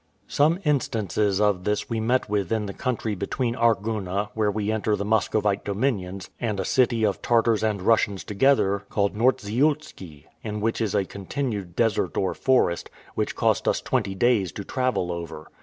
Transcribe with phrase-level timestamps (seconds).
[0.27, 4.95] Some instances of this we met with in the country between Arguna, where we enter
[4.95, 10.81] the Muscovite dominions, and a city of Tartars and Russians together, called Nortziousky, in which
[10.81, 15.51] is a continued desert or forest, which cost us twenty days to travel over.